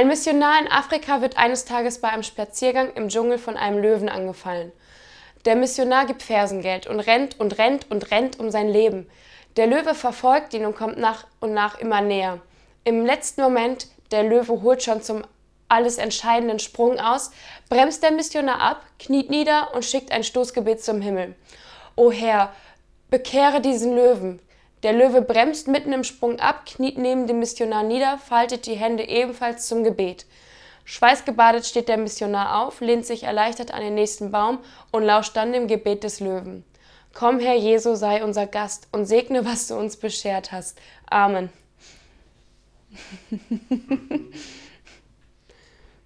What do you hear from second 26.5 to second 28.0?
kniet neben dem Missionar